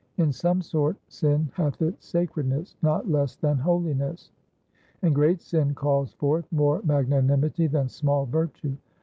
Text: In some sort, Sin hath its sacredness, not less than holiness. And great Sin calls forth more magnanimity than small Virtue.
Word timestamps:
In 0.17 0.31
some 0.31 0.63
sort, 0.63 0.97
Sin 1.09 1.51
hath 1.53 1.79
its 1.79 2.07
sacredness, 2.07 2.75
not 2.81 3.07
less 3.07 3.35
than 3.35 3.59
holiness. 3.59 4.31
And 5.03 5.13
great 5.13 5.43
Sin 5.43 5.75
calls 5.75 6.13
forth 6.15 6.51
more 6.51 6.81
magnanimity 6.83 7.67
than 7.67 7.87
small 7.87 8.25
Virtue. 8.25 8.77